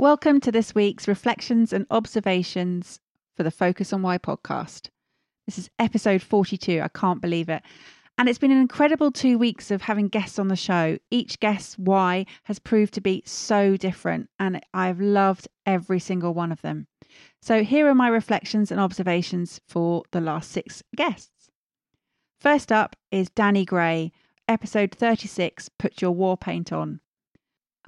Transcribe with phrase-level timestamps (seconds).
[0.00, 3.00] Welcome to this week's Reflections and Observations
[3.36, 4.90] for the Focus on Why podcast.
[5.44, 6.80] This is episode 42.
[6.80, 7.64] I can't believe it.
[8.16, 10.98] And it's been an incredible two weeks of having guests on the show.
[11.10, 16.52] Each guest's why has proved to be so different, and I've loved every single one
[16.52, 16.86] of them.
[17.42, 21.50] So, here are my reflections and observations for the last six guests.
[22.40, 24.12] First up is Danny Gray,
[24.46, 27.00] episode 36 Put Your War Paint On.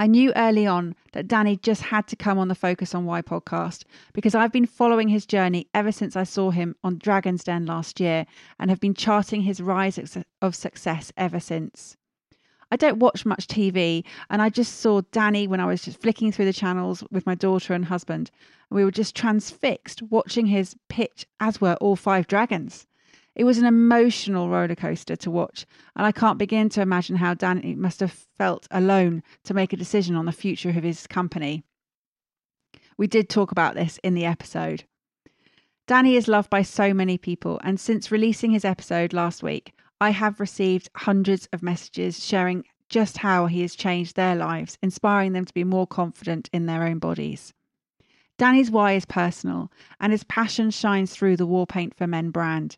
[0.00, 3.20] I knew early on that Danny just had to come on the Focus on Why
[3.20, 7.66] podcast because I've been following his journey ever since I saw him on Dragon's Den
[7.66, 8.24] last year
[8.58, 11.98] and have been charting his rise of success ever since.
[12.72, 16.32] I don't watch much TV, and I just saw Danny when I was just flicking
[16.32, 18.30] through the channels with my daughter and husband.
[18.70, 22.86] And we were just transfixed watching his pitch, as were all five dragons.
[23.40, 25.64] It was an emotional roller coaster to watch,
[25.96, 29.78] and I can't begin to imagine how Danny must have felt alone to make a
[29.78, 31.64] decision on the future of his company.
[32.98, 34.84] We did talk about this in the episode.
[35.86, 40.10] Danny is loved by so many people, and since releasing his episode last week, I
[40.10, 45.46] have received hundreds of messages sharing just how he has changed their lives, inspiring them
[45.46, 47.54] to be more confident in their own bodies.
[48.36, 52.76] Danny's why is personal, and his passion shines through the War Paint for Men brand.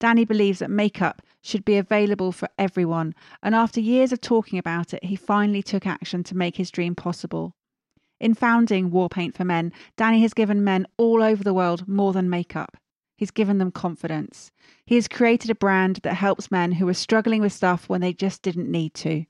[0.00, 4.94] Danny believes that makeup should be available for everyone, and after years of talking about
[4.94, 7.54] it, he finally took action to make his dream possible.
[8.20, 12.12] In founding War Paint for Men, Danny has given men all over the world more
[12.12, 12.76] than makeup.
[13.16, 14.52] He's given them confidence.
[14.86, 18.12] He has created a brand that helps men who are struggling with stuff when they
[18.12, 19.24] just didn't need to.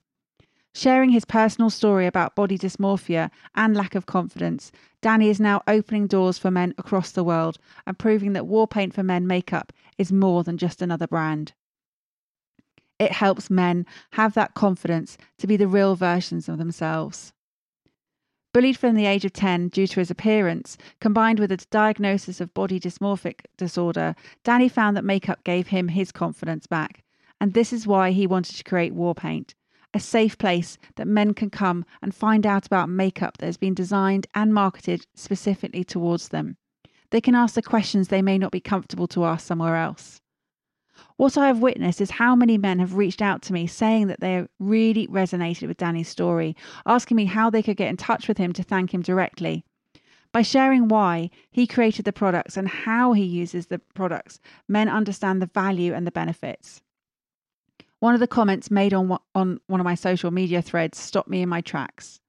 [0.74, 6.06] Sharing his personal story about body dysmorphia and lack of confidence, Danny is now opening
[6.06, 10.12] doors for men across the world and proving that War Paint for Men makeup is
[10.12, 11.52] more than just another brand.
[12.98, 17.32] It helps men have that confidence to be the real versions of themselves.
[18.52, 22.54] Bullied from the age of 10 due to his appearance, combined with a diagnosis of
[22.54, 27.04] body dysmorphic disorder, Danny found that makeup gave him his confidence back.
[27.40, 29.54] And this is why he wanted to create War Paint,
[29.94, 33.74] a safe place that men can come and find out about makeup that has been
[33.74, 36.56] designed and marketed specifically towards them.
[37.10, 40.20] They can ask the questions they may not be comfortable to ask somewhere else.
[41.16, 44.20] What I have witnessed is how many men have reached out to me saying that
[44.20, 48.38] they really resonated with Danny's story, asking me how they could get in touch with
[48.38, 49.64] him to thank him directly.
[50.32, 55.40] By sharing why he created the products and how he uses the products, men understand
[55.40, 56.82] the value and the benefits.
[58.00, 61.42] One of the comments made on, on one of my social media threads stopped me
[61.42, 62.20] in my tracks.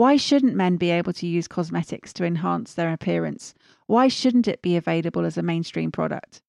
[0.00, 3.52] Why shouldn't men be able to use cosmetics to enhance their appearance?
[3.86, 6.40] Why shouldn't it be available as a mainstream product?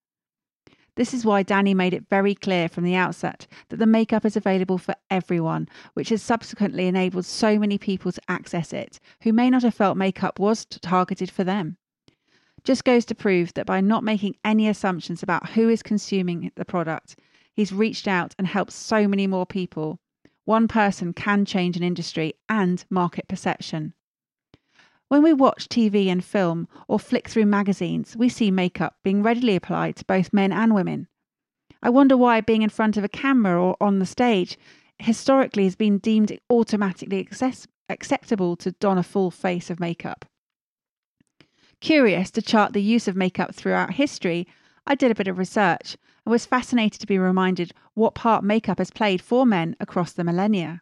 [0.96, 4.38] This is why Danny made it very clear from the outset that the makeup is
[4.38, 9.50] available for everyone, which has subsequently enabled so many people to access it who may
[9.50, 11.76] not have felt makeup was targeted for them.
[12.64, 16.64] Just goes to prove that by not making any assumptions about who is consuming the
[16.64, 17.18] product,
[17.54, 20.00] He's reached out and helped so many more people.
[20.46, 23.94] One person can change an industry and market perception.
[25.08, 29.56] When we watch TV and film or flick through magazines, we see makeup being readily
[29.56, 31.08] applied to both men and women.
[31.84, 34.58] I wonder why being in front of a camera or on the stage
[35.00, 40.26] historically has been deemed automatically access- acceptable to don a full face of makeup.
[41.82, 44.48] Curious to chart the use of makeup throughout history,
[44.86, 45.98] I did a bit of research
[46.32, 50.82] was fascinated to be reminded what part makeup has played for men across the millennia.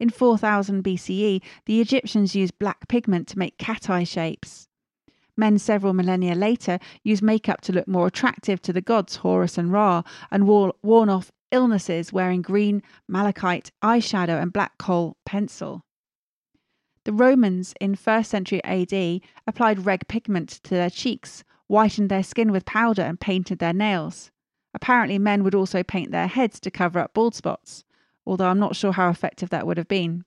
[0.00, 4.68] In 4000 BCE, the Egyptians used black pigment to make cat eye shapes.
[5.36, 9.70] Men several millennia later used makeup to look more attractive to the gods Horus and
[9.70, 15.82] Ra and warn off illnesses wearing green malachite eyeshadow and black kohl pencil.
[17.04, 22.50] The Romans in 1st century AD applied red pigment to their cheeks, whitened their skin
[22.50, 24.30] with powder, and painted their nails.
[24.72, 27.84] Apparently, men would also paint their heads to cover up bald spots,
[28.26, 30.24] although I'm not sure how effective that would have been.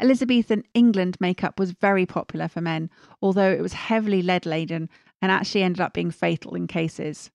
[0.00, 2.90] Elizabethan England makeup was very popular for men,
[3.20, 4.88] although it was heavily lead laden
[5.20, 7.30] and actually ended up being fatal in cases.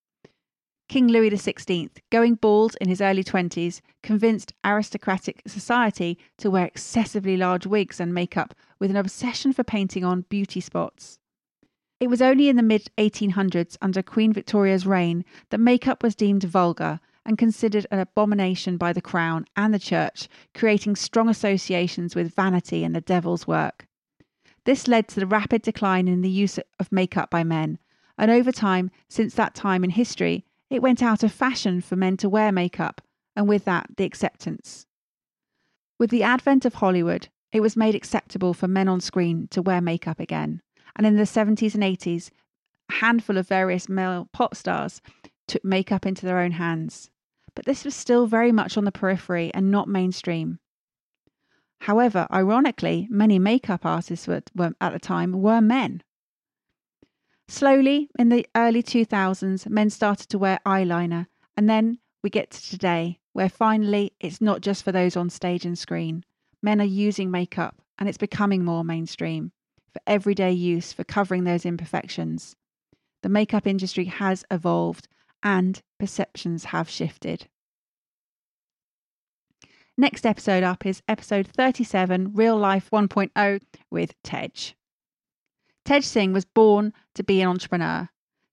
[0.89, 7.35] King Louis XVI, going bald in his early 20s, convinced aristocratic society to wear excessively
[7.35, 11.19] large wigs and makeup with an obsession for painting on beauty spots.
[11.99, 16.43] It was only in the mid 1800s, under Queen Victoria's reign, that makeup was deemed
[16.43, 22.35] vulgar and considered an abomination by the Crown and the Church, creating strong associations with
[22.35, 23.87] vanity and the devil's work.
[24.63, 27.79] This led to the rapid decline in the use of makeup by men,
[28.17, 32.15] and over time, since that time in history, it went out of fashion for men
[32.17, 33.01] to wear makeup,
[33.35, 34.85] and with that, the acceptance.
[35.97, 39.81] With the advent of Hollywood, it was made acceptable for men on screen to wear
[39.81, 40.61] makeup again.
[40.97, 42.31] And in the 70s and 80s,
[42.89, 44.99] a handful of various male pop stars
[45.47, 47.11] took makeup into their own hands.
[47.53, 50.59] But this was still very much on the periphery and not mainstream.
[51.81, 56.01] However, ironically, many makeup artists were, were, at the time were men.
[57.47, 62.69] Slowly, in the early 2000s, men started to wear eyeliner, and then we get to
[62.69, 66.25] today, where finally it's not just for those on stage and screen.
[66.63, 69.51] Men are using makeup, and it's becoming more mainstream
[69.97, 72.55] for everyday use for covering those imperfections.
[73.23, 75.07] The makeup industry has evolved,
[75.41, 77.47] and perceptions have shifted.
[79.97, 84.75] Next episode up is episode 37 Real Life 1.0 with Tej.
[85.83, 88.07] Tej Singh was born to be an entrepreneur.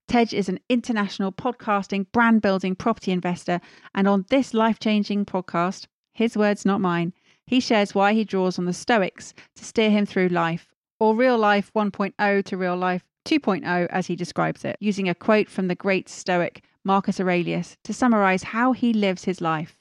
[0.07, 3.61] Tej is an international podcasting, brand building property investor.
[3.93, 7.13] And on this life changing podcast, his words, not mine,
[7.45, 11.37] he shares why he draws on the Stoics to steer him through life, or real
[11.37, 15.75] life 1.0 to real life 2.0, as he describes it, using a quote from the
[15.75, 19.77] great Stoic Marcus Aurelius to summarize how he lives his life.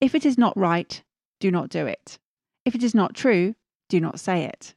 [0.00, 1.02] If it is not right,
[1.38, 2.18] do not do it.
[2.64, 3.54] If it is not true,
[3.88, 4.74] do not say it.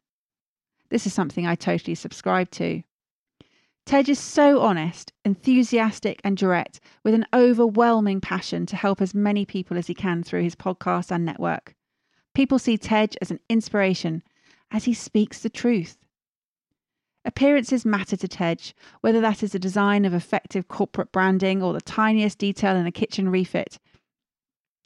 [0.89, 2.83] This is something I totally subscribe to.
[3.85, 9.45] Tej is so honest, enthusiastic, and direct, with an overwhelming passion to help as many
[9.45, 11.75] people as he can through his podcast and network.
[12.33, 14.23] People see Tej as an inspiration
[14.73, 15.97] as he speaks the truth.
[17.23, 21.79] Appearances matter to Tej, whether that is the design of effective corporate branding or the
[21.79, 23.79] tiniest detail in a kitchen refit.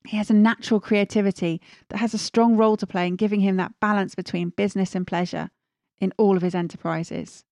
[0.06, 3.56] He has a natural creativity that has a strong role to play in giving him
[3.58, 5.50] that balance between business and pleasure
[6.00, 7.44] in all of his enterprises.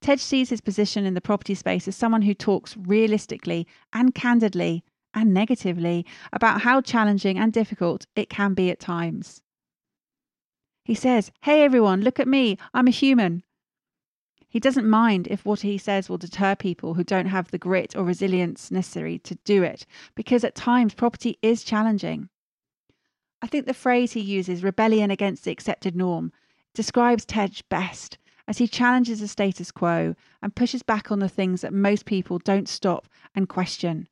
[0.00, 4.84] Tej sees his position in the property space as someone who talks realistically and candidly
[5.14, 9.42] and negatively about how challenging and difficult it can be at times.
[10.86, 13.42] He says, Hey everyone, look at me, I'm a human.
[14.46, 17.96] He doesn't mind if what he says will deter people who don't have the grit
[17.96, 19.84] or resilience necessary to do it,
[20.14, 22.28] because at times property is challenging.
[23.42, 26.30] I think the phrase he uses, rebellion against the accepted norm,
[26.72, 31.62] describes Tej best as he challenges the status quo and pushes back on the things
[31.62, 34.06] that most people don't stop and question.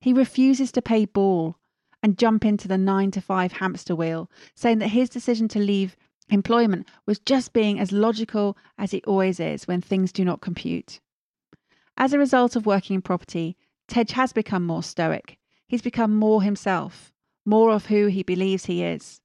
[0.00, 1.56] He refuses to pay ball
[2.00, 5.96] and jump into the nine to five hamster wheel, saying that his decision to leave
[6.30, 11.00] employment was just being as logical as it always is when things do not compute.
[11.96, 13.56] As a result of working in property,
[13.88, 15.38] Tej has become more stoic.
[15.66, 17.12] He's become more himself,
[17.44, 19.20] more of who he believes he is.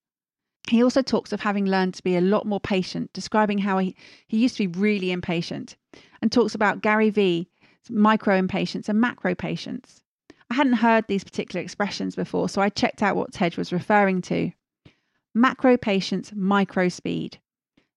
[0.69, 3.95] He also talks of having learned to be a lot more patient, describing how he,
[4.27, 5.77] he used to be really impatient,
[6.21, 7.49] and talks about Gary Vee,
[7.89, 10.03] micro impatience and macro patience.
[10.49, 14.21] I hadn't heard these particular expressions before, so I checked out what Tej was referring
[14.23, 14.51] to.
[15.37, 17.39] Macro patience, micro speed.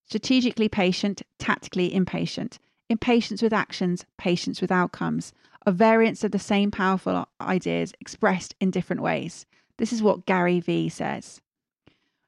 [0.05, 2.59] Strategically patient, tactically impatient.
[2.87, 5.33] Impatience with actions, patience with outcomes.
[5.65, 9.47] A variance of the same powerful ideas expressed in different ways.
[9.77, 11.41] This is what Gary Vee says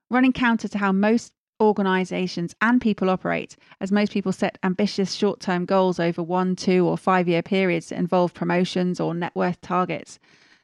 [0.09, 5.39] running counter to how most organizations and people operate, as most people set ambitious short
[5.39, 9.61] term goals over one, two, or five year periods that involve promotions or net worth
[9.61, 10.17] targets.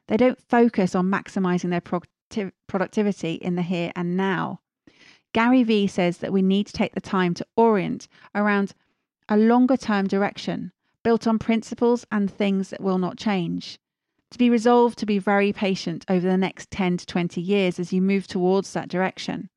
[0.07, 1.81] They don't focus on maximizing their
[2.67, 4.61] productivity in the here and now.
[5.33, 8.73] Gary Vee says that we need to take the time to orient around
[9.27, 10.71] a longer term direction
[11.03, 13.79] built on principles and things that will not change
[14.31, 17.91] to be resolved to be very patient over the next 10 to 20 years as
[17.91, 19.49] you move towards that direction.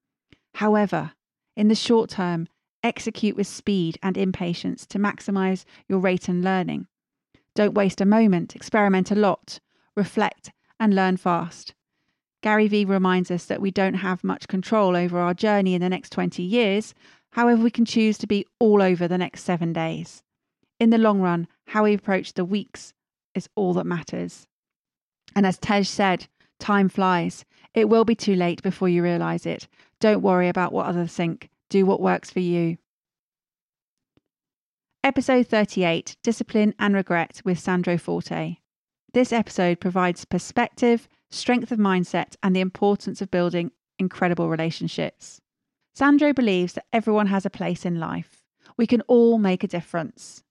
[0.54, 1.12] However,
[1.56, 2.48] in the short term,
[2.82, 6.86] execute with speed and impatience to maximize your rate and learning.
[7.54, 9.60] Don't waste a moment, experiment a lot,
[9.94, 11.74] reflect, and learn fast.
[12.42, 15.88] Gary Vee reminds us that we don't have much control over our journey in the
[15.88, 16.92] next 20 years.
[17.30, 20.22] However, we can choose to be all over the next seven days.
[20.78, 22.92] In the long run, how we approach the weeks
[23.34, 24.46] is all that matters.
[25.34, 26.26] And as Tej said,
[26.58, 27.44] time flies.
[27.74, 29.68] It will be too late before you realize it.
[30.00, 31.48] Don't worry about what others think.
[31.70, 32.76] Do what works for you.
[35.04, 38.56] Episode 38 Discipline and Regret with Sandro Forte.
[39.14, 45.40] This episode provides perspective, strength of mindset, and the importance of building incredible relationships.
[45.94, 48.42] Sandro believes that everyone has a place in life.
[48.76, 50.42] We can all make a difference.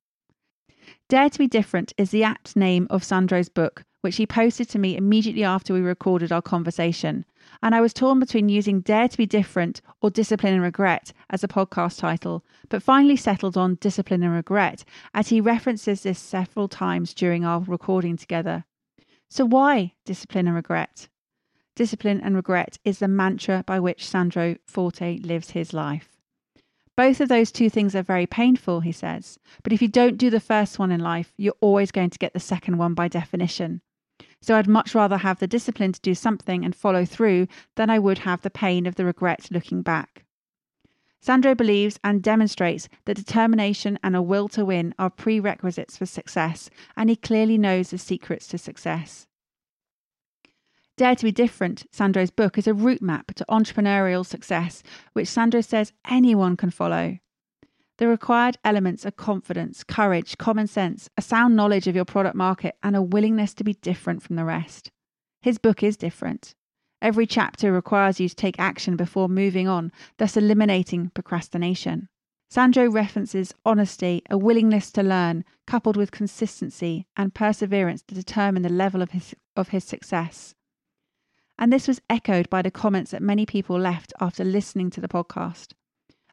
[1.10, 4.80] Dare to be Different is the apt name of Sandro's book, which he posted to
[4.80, 7.26] me immediately after we recorded our conversation.
[7.62, 11.44] And I was torn between using Dare to be Different or Discipline and Regret as
[11.44, 14.84] a podcast title, but finally settled on Discipline and Regret,
[15.14, 18.66] as he references this several times during our recording together.
[19.34, 21.08] So, why Discipline and Regret?
[21.74, 26.18] Discipline and regret is the mantra by which Sandro Forte lives his life.
[26.98, 29.40] Both of those two things are very painful, he says.
[29.64, 32.34] But if you don't do the first one in life, you're always going to get
[32.34, 33.80] the second one by definition.
[34.42, 37.48] So I'd much rather have the discipline to do something and follow through
[37.78, 40.26] than I would have the pain of the regret looking back.
[41.22, 46.70] Sandro believes and demonstrates that determination and a will to win are prerequisites for success,
[46.98, 49.28] and he clearly knows the secrets to success.
[50.98, 54.82] Dare to be Different, Sandro's book, is a route map to entrepreneurial success,
[55.14, 57.20] which Sandro says anyone can follow.
[57.98, 62.76] The required elements are confidence, courage, common sense, a sound knowledge of your product market,
[62.82, 64.90] and a willingness to be different from the rest.
[65.42, 66.56] His book is different.
[67.02, 72.10] Every chapter requires you to take action before moving on, thus eliminating procrastination.
[72.50, 78.70] Sandro references honesty, a willingness to learn, coupled with consistency and perseverance to determine the
[78.70, 80.54] level of his, of his success.
[81.58, 85.08] And this was echoed by the comments that many people left after listening to the
[85.08, 85.74] podcast.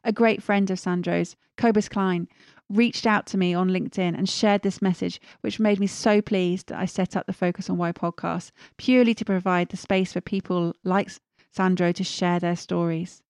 [0.03, 2.27] A great friend of Sandro's, Cobus Klein,
[2.69, 6.67] reached out to me on LinkedIn and shared this message, which made me so pleased
[6.67, 10.21] that I set up the Focus on Why podcast purely to provide the space for
[10.21, 11.09] people like
[11.51, 13.21] Sandro to share their stories.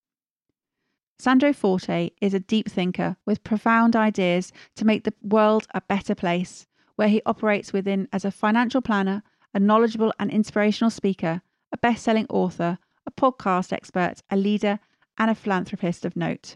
[1.18, 6.16] Sandro Forte is a deep thinker with profound ideas to make the world a better
[6.16, 6.66] place,
[6.96, 11.42] where he operates within as a financial planner, a knowledgeable and inspirational speaker,
[11.72, 14.80] a best selling author, a podcast expert, a leader,
[15.18, 16.56] and a philanthropist of note.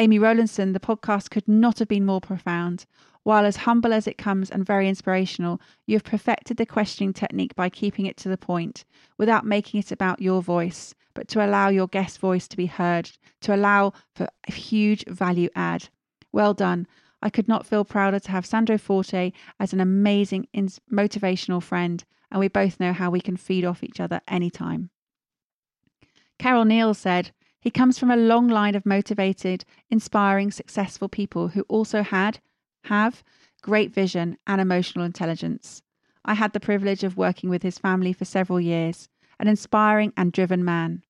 [0.00, 2.86] Amy Rowlandson, the podcast could not have been more profound.
[3.22, 7.54] While as humble as it comes and very inspirational, you have perfected the questioning technique
[7.54, 8.86] by keeping it to the point,
[9.18, 13.10] without making it about your voice, but to allow your guest voice to be heard,
[13.42, 15.90] to allow for a huge value add.
[16.32, 16.86] Well done.
[17.20, 20.48] I could not feel prouder to have Sandro Forte as an amazing,
[20.90, 24.88] motivational friend and we both know how we can feed off each other anytime.
[26.38, 31.62] Carol Neal said, He comes from a long line of motivated, inspiring, successful people who
[31.62, 32.38] also had,
[32.84, 33.22] have,
[33.60, 35.82] great vision and emotional intelligence.
[36.24, 40.32] I had the privilege of working with his family for several years, an inspiring and
[40.32, 41.02] driven man.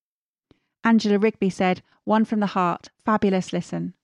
[0.83, 3.95] Angela Rigby said, One from the heart, fabulous listen.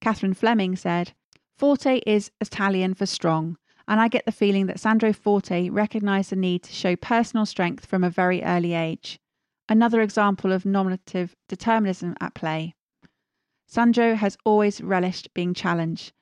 [0.00, 1.12] Catherine Fleming said,
[1.56, 6.36] Forte is Italian for strong, and I get the feeling that Sandro Forte recognized the
[6.36, 9.18] need to show personal strength from a very early age.
[9.70, 12.74] Another example of nominative determinism at play.
[13.66, 16.12] Sandro has always relished being challenged.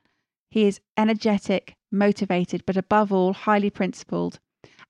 [0.50, 4.41] He is energetic, motivated, but above all, highly principled.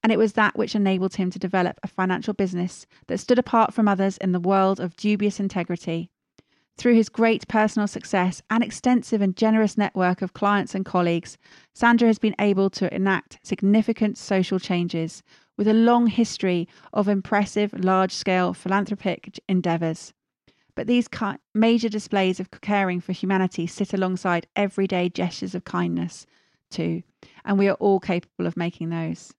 [0.03, 3.75] And it was that which enabled him to develop a financial business that stood apart
[3.75, 6.09] from others in the world of dubious integrity.
[6.79, 11.37] Through his great personal success and extensive and generous network of clients and colleagues,
[11.75, 15.23] Sandro has been able to enact significant social changes
[15.57, 20.13] with a long history of impressive large scale philanthropic endeavours.
[20.75, 21.09] But these
[21.55, 26.27] major displays of caring for humanity sit alongside everyday gestures of kindness,
[26.71, 27.03] too,
[27.45, 29.33] and we are all capable of making those.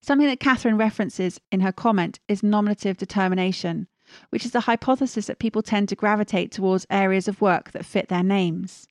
[0.00, 3.88] Something that Catherine references in her comment is nominative determination,
[4.30, 8.08] which is the hypothesis that people tend to gravitate towards areas of work that fit
[8.08, 8.86] their names,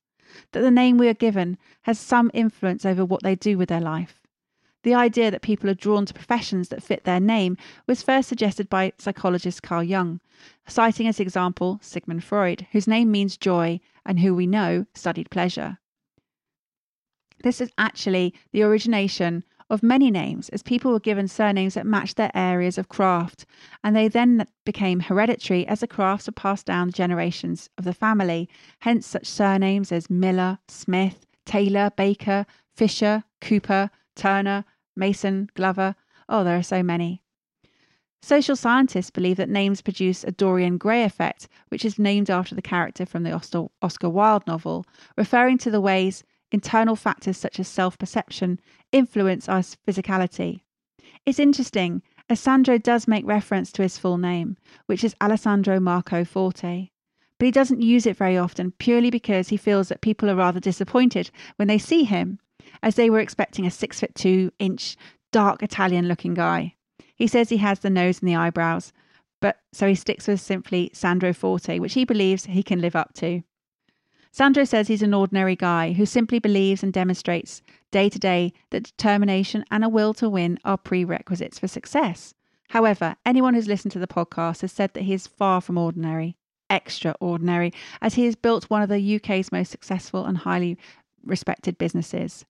[0.52, 3.80] that the name we are given has some influence over what they do with their
[3.80, 4.19] life.
[4.82, 8.70] The idea that people are drawn to professions that fit their name was first suggested
[8.70, 10.20] by psychologist Carl Jung,
[10.66, 15.78] citing as example Sigmund Freud, whose name means joy and who we know studied pleasure.
[17.42, 22.16] This is actually the origination of many names, as people were given surnames that matched
[22.16, 23.46] their areas of craft,
[23.84, 27.94] and they then became hereditary as the crafts were passed down the generations of the
[27.94, 28.48] family.
[28.80, 34.64] Hence, such surnames as Miller, Smith, Taylor, Baker, Fisher, Cooper, Turner,
[35.00, 35.96] Mason, Glover.
[36.28, 37.22] Oh, there are so many.
[38.22, 42.62] Social scientists believe that names produce a Dorian Gray effect, which is named after the
[42.62, 44.84] character from the Oscar Wilde novel,
[45.16, 48.60] referring to the ways internal factors such as self perception
[48.92, 50.60] influence our physicality.
[51.24, 56.24] It's interesting, as Sandro does make reference to his full name, which is Alessandro Marco
[56.24, 56.90] Forte,
[57.38, 60.60] but he doesn't use it very often purely because he feels that people are rather
[60.60, 62.38] disappointed when they see him.
[62.82, 64.96] As they were expecting a six foot two inch,
[65.32, 66.74] dark Italian looking guy.
[67.14, 68.92] He says he has the nose and the eyebrows,
[69.40, 73.14] but so he sticks with simply Sandro Forte, which he believes he can live up
[73.14, 73.42] to.
[74.32, 78.84] Sandro says he's an ordinary guy who simply believes and demonstrates day to day that
[78.84, 82.32] determination and a will to win are prerequisites for success.
[82.68, 86.36] However, anyone who's listened to the podcast has said that he is far from ordinary,
[86.70, 90.78] extraordinary, as he has built one of the UK's most successful and highly
[91.24, 92.44] respected businesses.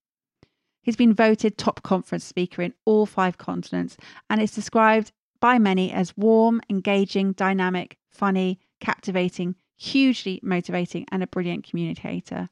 [0.83, 3.97] He's been voted top conference speaker in all five continents
[4.29, 11.27] and is described by many as warm, engaging, dynamic, funny, captivating, hugely motivating, and a
[11.27, 12.49] brilliant communicator.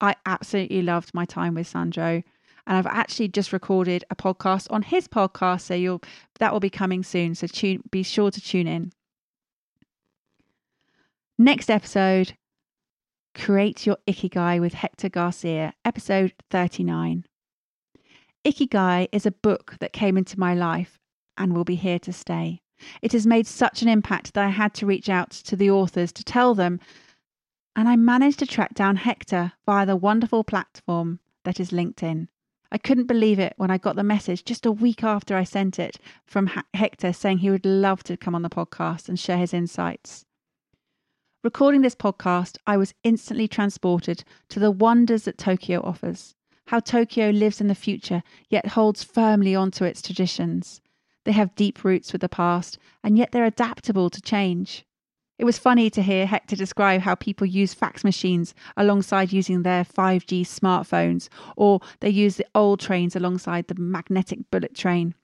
[0.00, 2.22] I absolutely loved my time with Sandro.
[2.68, 6.02] And I've actually just recorded a podcast on his podcast, so you'll
[6.40, 7.34] that will be coming soon.
[7.34, 8.92] So tune, be sure to tune in.
[11.38, 12.36] Next episode,
[13.34, 17.24] create your ikigai with Hector Garcia, episode 39.
[18.46, 21.00] Ikigai is a book that came into my life
[21.36, 22.60] and will be here to stay.
[23.02, 26.12] It has made such an impact that I had to reach out to the authors
[26.12, 26.78] to tell them,
[27.74, 32.28] and I managed to track down Hector via the wonderful platform that is LinkedIn.
[32.70, 35.80] I couldn't believe it when I got the message just a week after I sent
[35.80, 39.54] it from Hector saying he would love to come on the podcast and share his
[39.54, 40.24] insights.
[41.42, 46.36] Recording this podcast, I was instantly transported to the wonders that Tokyo offers,
[46.66, 50.80] how Tokyo lives in the future yet holds firmly onto its traditions,
[51.24, 54.84] they have deep roots with the past, and yet they're adaptable to change.
[55.38, 59.84] It was funny to hear Hector describe how people use fax machines alongside using their
[59.84, 65.14] 5G smartphones, or they use the old trains alongside the magnetic bullet train.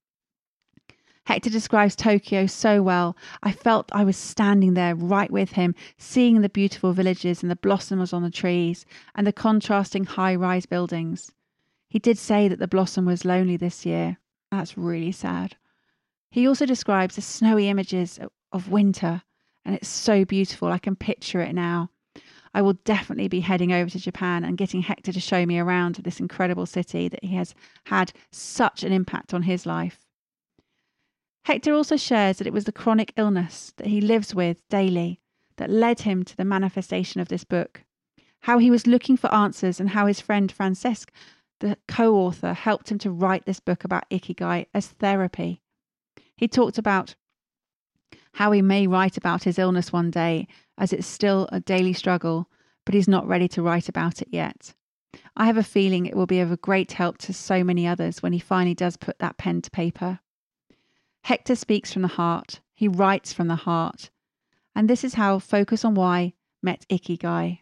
[1.24, 3.16] Hector describes Tokyo so well.
[3.42, 7.56] I felt I was standing there right with him, seeing the beautiful villages and the
[7.56, 11.30] blossoms on the trees and the contrasting high rise buildings.
[11.88, 14.18] He did say that the blossom was lonely this year.
[14.50, 15.56] That's really sad.
[16.30, 18.18] He also describes the snowy images
[18.50, 19.22] of winter,
[19.64, 20.68] and it's so beautiful.
[20.68, 21.90] I can picture it now.
[22.54, 25.96] I will definitely be heading over to Japan and getting Hector to show me around
[25.96, 27.54] this incredible city that he has
[27.85, 30.00] had such an impact on his life.
[31.44, 35.20] Hector also shares that it was the chronic illness that he lives with daily
[35.57, 37.83] that led him to the manifestation of this book.
[38.40, 41.11] How he was looking for answers and how his friend Francesc,
[41.61, 45.61] the co author, helped him to write this book about Ikigai as therapy.
[46.37, 47.14] He talked about
[48.35, 50.46] how he may write about his illness one day,
[50.78, 52.48] as it's still a daily struggle,
[52.85, 54.74] but he's not ready to write about it yet.
[55.37, 58.22] I have a feeling it will be of a great help to so many others
[58.22, 60.20] when he finally does put that pen to paper.
[61.22, 64.11] Hector speaks from the heart, he writes from the heart.
[64.74, 67.61] And this is how Focus on Why met Ikigai.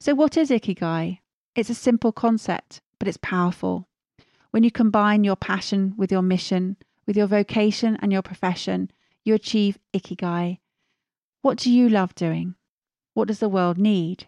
[0.00, 1.18] So, what is Ikigai?
[1.54, 3.88] It's a simple concept, but it's powerful.
[4.50, 8.90] When you combine your passion with your mission, with your vocation and your profession,
[9.24, 10.58] you achieve ikigai.
[11.42, 12.54] What do you love doing?
[13.14, 14.26] What does the world need?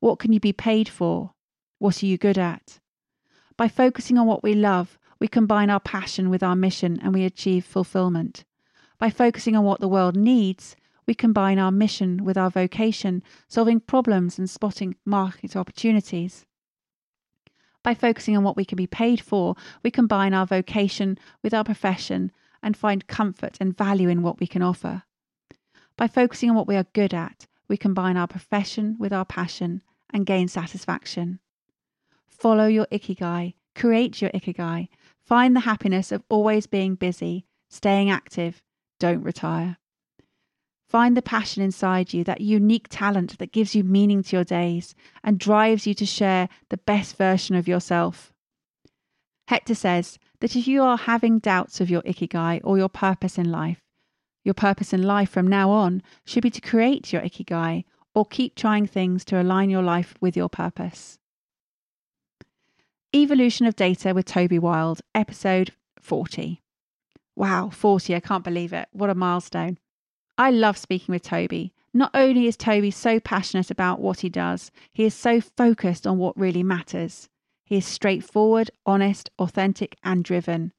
[0.00, 1.34] What can you be paid for?
[1.78, 2.78] What are you good at?
[3.56, 7.24] By focusing on what we love, we combine our passion with our mission and we
[7.24, 8.44] achieve fulfillment.
[8.98, 13.80] By focusing on what the world needs, we combine our mission with our vocation, solving
[13.80, 16.46] problems and spotting market opportunities.
[17.82, 21.64] By focusing on what we can be paid for, we combine our vocation with our
[21.64, 25.02] profession and find comfort and value in what we can offer.
[25.96, 29.82] By focusing on what we are good at, we combine our profession with our passion
[30.10, 31.40] and gain satisfaction.
[32.26, 34.88] Follow your ikigai, create your ikigai,
[35.30, 38.60] find the happiness of always being busy, staying active,
[38.98, 39.76] don't retire.
[40.88, 44.92] Find the passion inside you, that unique talent that gives you meaning to your days
[45.22, 48.32] and drives you to share the best version of yourself.
[49.46, 53.52] Hector says that if you are having doubts of your ikigai or your purpose in
[53.52, 53.78] life,
[54.42, 57.84] your purpose in life from now on should be to create your ikigai
[58.16, 61.19] or keep trying things to align your life with your purpose.
[63.12, 66.62] Evolution of Data with Toby Wild, episode 40.
[67.34, 68.86] Wow, 40, I can't believe it.
[68.92, 69.78] What a milestone.
[70.38, 71.72] I love speaking with Toby.
[71.92, 76.18] Not only is Toby so passionate about what he does, he is so focused on
[76.18, 77.28] what really matters.
[77.64, 80.72] He is straightforward, honest, authentic, and driven.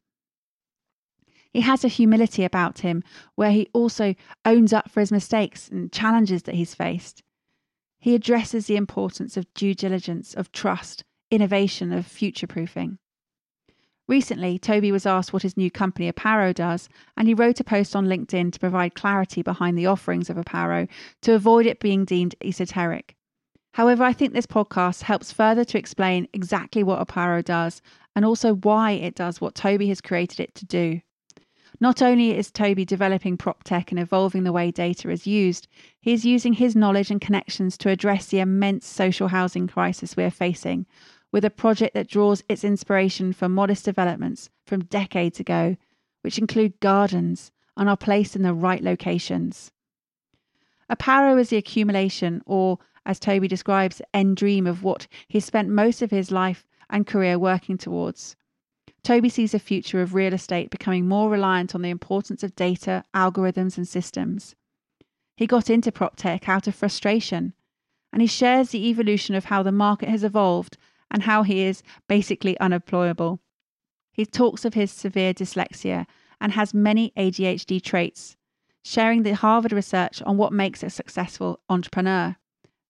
[1.51, 3.03] He has a humility about him
[3.35, 4.15] where he also
[4.45, 7.23] owns up for his mistakes and challenges that he's faced.
[7.99, 12.99] He addresses the importance of due diligence, of trust, innovation, of future proofing.
[14.07, 17.95] Recently, Toby was asked what his new company Aparo does, and he wrote a post
[17.95, 20.89] on LinkedIn to provide clarity behind the offerings of Aparo
[21.21, 23.15] to avoid it being deemed esoteric.
[23.73, 27.81] However, I think this podcast helps further to explain exactly what Aparo does
[28.13, 30.99] and also why it does what Toby has created it to do.
[31.79, 35.69] Not only is Toby developing prop tech and evolving the way data is used,
[36.01, 40.25] he is using his knowledge and connections to address the immense social housing crisis we
[40.25, 40.85] are facing
[41.31, 45.77] with a project that draws its inspiration from modest developments from decades ago,
[46.21, 49.71] which include gardens and are placed in the right locations.
[50.89, 56.01] Aparo is the accumulation, or as Toby describes, end dream of what he spent most
[56.01, 58.35] of his life and career working towards.
[59.03, 63.03] Toby sees a future of real estate becoming more reliant on the importance of data,
[63.15, 64.53] algorithms, and systems.
[65.35, 67.53] He got into prop tech out of frustration,
[68.13, 70.77] and he shares the evolution of how the market has evolved
[71.11, 73.39] and how he is basically unemployable.
[74.13, 76.05] He talks of his severe dyslexia
[76.39, 78.35] and has many ADHD traits,
[78.83, 82.35] sharing the Harvard research on what makes a successful entrepreneur.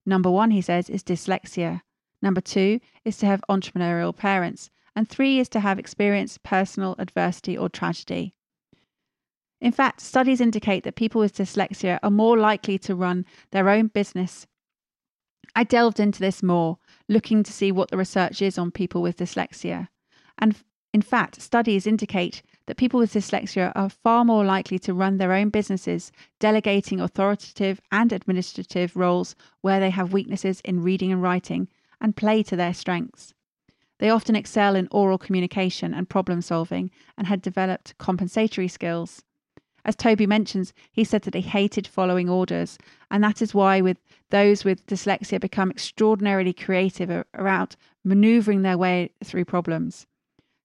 [0.06, 1.82] Number one, he says, is dyslexia.
[2.22, 4.70] Number two is to have entrepreneurial parents.
[4.96, 8.34] And three is to have experienced personal adversity or tragedy.
[9.62, 13.88] In fact, studies indicate that people with dyslexia are more likely to run their own
[13.88, 14.48] business.
[15.56, 16.80] I delved into this more,
[17.12, 19.90] looking to see what the research is on people with dyslexia.
[20.40, 20.56] And
[20.94, 25.34] in fact, studies indicate that people with dyslexia are far more likely to run their
[25.34, 31.68] own businesses, delegating authoritative and administrative roles where they have weaknesses in reading and writing,
[32.00, 33.34] and play to their strengths.
[34.00, 39.24] They often excel in oral communication and problem solving and had developed compensatory skills.
[39.84, 42.78] As Toby mentions, he said that he hated following orders,
[43.10, 43.98] and that is why with
[44.30, 50.06] those with dyslexia become extraordinarily creative around maneuvering their way through problems.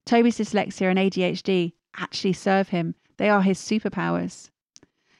[0.04, 2.94] Toby's dyslexia and ADHD actually serve him.
[3.16, 4.50] They are his superpowers.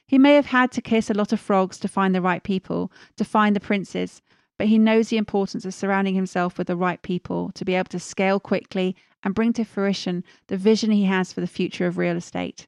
[0.07, 2.93] He may have had to kiss a lot of frogs to find the right people,
[3.17, 4.23] to find the princes,
[4.59, 7.89] but he knows the importance of surrounding himself with the right people to be able
[7.89, 11.99] to scale quickly and bring to fruition the vision he has for the future of
[11.99, 12.67] real estate.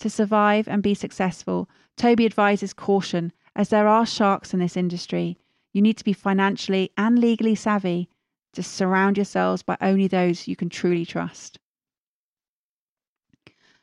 [0.00, 5.38] To survive and be successful, Toby advises caution as there are sharks in this industry.
[5.72, 8.08] You need to be financially and legally savvy
[8.52, 11.58] to surround yourselves by only those you can truly trust.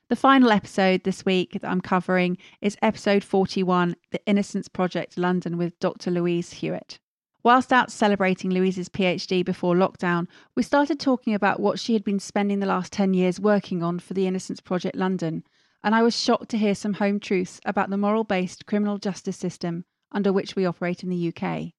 [0.07, 5.57] The final episode this week that I'm covering is episode 41 The Innocence Project London
[5.57, 6.11] with Dr.
[6.11, 6.99] Louise Hewitt.
[7.43, 12.19] Whilst out celebrating Louise's PhD before lockdown, we started talking about what she had been
[12.19, 15.43] spending the last 10 years working on for the Innocence Project London,
[15.85, 19.37] and I was shocked to hear some home truths about the moral based criminal justice
[19.37, 21.73] system under which we operate in the UK.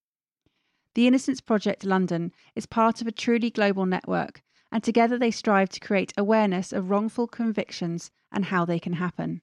[0.95, 5.71] The Innocence Project London is part of a truly global network, and together they strive
[5.71, 9.43] to create awareness of wrongful convictions and how they can happen.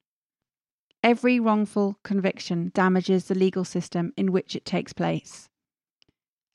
[1.04, 5.50] Every wrongful conviction damages the legal system in which it takes place.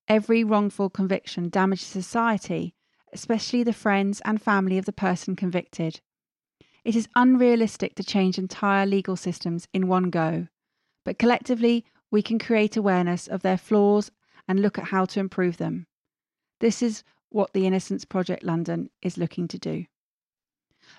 [0.09, 2.75] Every wrongful conviction damages society,
[3.13, 6.01] especially the friends and family of the person convicted.
[6.89, 10.49] It is unrealistic to change entire legal systems in one go,
[11.05, 14.11] but collectively we can create awareness of their flaws
[14.49, 15.87] and look at how to improve them.
[16.61, 19.85] This is what the Innocence Project London is looking to do.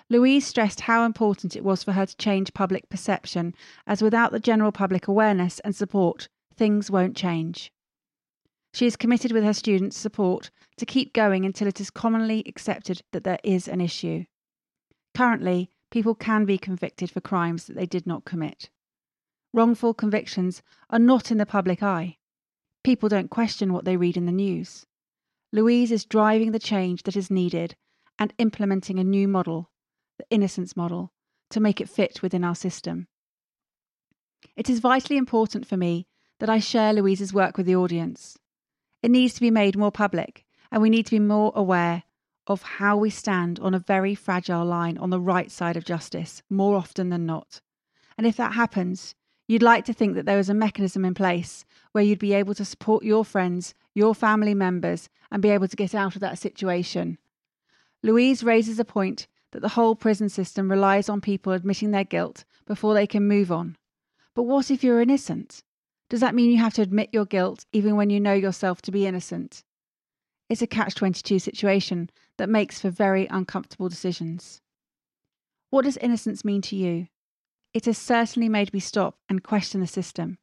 [0.08, 3.52] Louise stressed how important it was for her to change public perception,
[3.84, 7.72] as without the general public awareness and support, things won't change.
[8.72, 13.02] She is committed with her students' support to keep going until it is commonly accepted
[13.10, 14.26] that there is an issue.
[15.16, 18.70] Currently, people can be convicted for crimes that they did not commit.
[19.52, 22.18] Wrongful convictions are not in the public eye.
[22.84, 24.86] People don't question what they read in the news.
[25.52, 27.74] Louise is driving the change that is needed
[28.18, 29.70] and implementing a new model,
[30.18, 31.12] the innocence model,
[31.50, 33.08] to make it fit within our system.
[34.56, 36.06] It is vitally important for me
[36.38, 38.38] that I share Louise's work with the audience.
[39.02, 42.04] It needs to be made more public, and we need to be more aware
[42.46, 46.42] of how we stand on a very fragile line on the right side of justice
[46.50, 47.60] more often than not.
[48.16, 49.14] And if that happens,
[49.46, 52.54] you'd like to think that there is a mechanism in place where you'd be able
[52.54, 56.38] to support your friends, your family members, and be able to get out of that
[56.38, 57.18] situation.
[58.02, 62.44] Louise raises a point that the whole prison system relies on people admitting their guilt
[62.66, 63.76] before they can move on.
[64.34, 65.62] But what if you're innocent?
[66.08, 68.90] Does that mean you have to admit your guilt even when you know yourself to
[68.90, 69.64] be innocent?
[70.48, 74.62] It's a catch 22 situation that makes for very uncomfortable decisions.
[75.68, 77.08] What does innocence mean to you?
[77.74, 80.38] It has certainly made me stop and question the system.